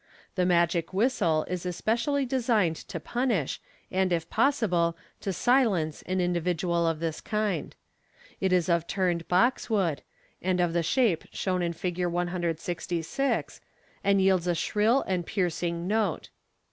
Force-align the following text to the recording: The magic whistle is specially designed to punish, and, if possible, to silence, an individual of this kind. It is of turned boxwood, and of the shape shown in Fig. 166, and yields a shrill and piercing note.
The 0.33 0.47
magic 0.47 0.95
whistle 0.95 1.45
is 1.47 1.61
specially 1.75 2.25
designed 2.25 2.75
to 2.87 2.99
punish, 2.99 3.61
and, 3.91 4.11
if 4.11 4.31
possible, 4.31 4.97
to 5.19 5.31
silence, 5.31 6.01
an 6.07 6.19
individual 6.19 6.87
of 6.87 6.99
this 6.99 7.21
kind. 7.21 7.75
It 8.39 8.51
is 8.51 8.67
of 8.67 8.87
turned 8.87 9.27
boxwood, 9.27 10.01
and 10.41 10.59
of 10.59 10.73
the 10.73 10.81
shape 10.81 11.25
shown 11.31 11.61
in 11.61 11.73
Fig. 11.73 12.03
166, 12.07 13.61
and 14.03 14.19
yields 14.19 14.47
a 14.47 14.55
shrill 14.55 15.03
and 15.03 15.23
piercing 15.23 15.85
note. 15.85 16.31